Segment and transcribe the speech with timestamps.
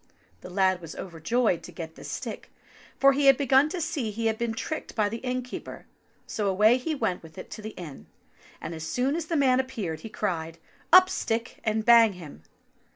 [0.39, 2.49] The lad was overjoyed to get this stick,
[2.99, 5.85] for he had begun to see he had been tricked by the innkeeper,
[6.25, 8.07] so away he went with it to the inn,
[8.59, 10.57] and as soon as the man appeared he cried:
[10.91, 12.41] "Up, stick, and bang him